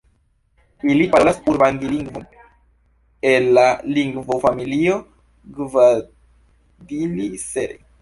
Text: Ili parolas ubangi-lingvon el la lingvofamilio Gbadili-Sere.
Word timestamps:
Ili 0.93 1.03
parolas 1.11 1.37
ubangi-lingvon 1.53 2.25
el 3.33 3.47
la 3.59 3.67
lingvofamilio 4.01 4.97
Gbadili-Sere. 5.61 7.83